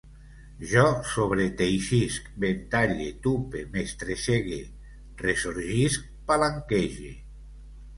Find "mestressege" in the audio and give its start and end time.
3.77-4.61